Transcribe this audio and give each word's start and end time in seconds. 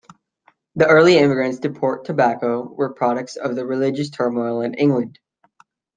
The 0.73 0.87
early 0.87 1.19
immigrants 1.19 1.59
to 1.59 1.69
Port 1.69 2.05
Tobacco 2.05 2.63
were 2.67 2.91
products 2.91 3.35
of 3.35 3.55
the 3.55 3.67
religious 3.67 4.09
turmoil 4.09 4.61
in 4.61 4.73
England. 4.73 5.19